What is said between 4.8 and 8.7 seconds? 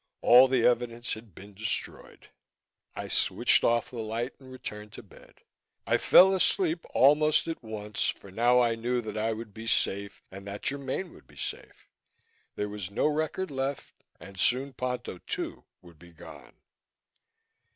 to bed. I fell asleep almost at once, for now